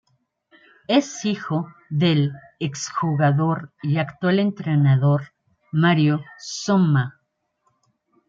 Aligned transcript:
Es 0.87 1.25
hijo 1.25 1.71
del 1.91 2.33
ex 2.59 2.89
jugador 2.89 3.71
y 3.83 3.97
actual 3.99 4.39
entrenador 4.39 5.31
Mario 5.71 6.23
Somma. 6.39 7.21